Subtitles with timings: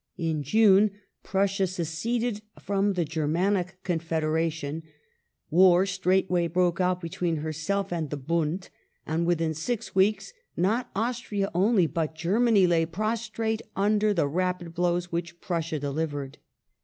[0.17, 0.89] In June
[1.21, 4.81] Prussia seceded from the Grermanic Confederation;
[5.51, 8.69] war straightway broke out between her self and the" Bund,"
[9.05, 15.11] and within six weeks not Austria only but Germany lay prostrate under the rapid blows
[15.11, 16.39] which Prussia de livered.